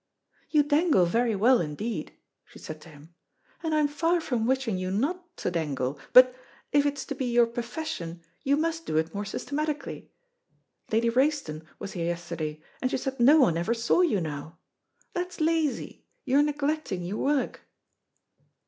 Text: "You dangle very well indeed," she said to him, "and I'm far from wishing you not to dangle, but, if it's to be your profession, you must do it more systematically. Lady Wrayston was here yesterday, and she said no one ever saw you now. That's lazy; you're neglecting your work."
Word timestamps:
"You 0.49 0.63
dangle 0.63 1.05
very 1.05 1.35
well 1.35 1.61
indeed," 1.61 2.13
she 2.45 2.57
said 2.57 2.81
to 2.81 2.89
him, 2.89 3.13
"and 3.61 3.75
I'm 3.75 3.87
far 3.87 4.19
from 4.19 4.47
wishing 4.47 4.79
you 4.79 4.89
not 4.89 5.21
to 5.37 5.51
dangle, 5.51 5.99
but, 6.11 6.35
if 6.71 6.87
it's 6.87 7.05
to 7.05 7.13
be 7.13 7.25
your 7.27 7.45
profession, 7.45 8.23
you 8.41 8.57
must 8.57 8.87
do 8.87 8.97
it 8.97 9.13
more 9.13 9.25
systematically. 9.25 10.09
Lady 10.91 11.11
Wrayston 11.11 11.67
was 11.77 11.91
here 11.91 12.05
yesterday, 12.07 12.63
and 12.81 12.89
she 12.89 12.97
said 12.97 13.19
no 13.19 13.39
one 13.39 13.57
ever 13.57 13.75
saw 13.75 14.01
you 14.01 14.19
now. 14.19 14.57
That's 15.13 15.39
lazy; 15.39 16.03
you're 16.25 16.41
neglecting 16.41 17.03
your 17.03 17.17
work." 17.17 17.61